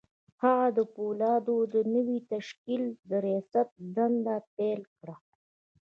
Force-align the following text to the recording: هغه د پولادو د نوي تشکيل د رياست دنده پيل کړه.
هغه 0.43 0.67
د 0.77 0.79
پولادو 0.93 1.57
د 1.73 1.75
نوي 1.95 2.17
تشکيل 2.33 2.83
د 3.09 3.11
رياست 3.25 3.69
دنده 3.95 4.37
پيل 4.57 4.81
کړه. 4.97 5.15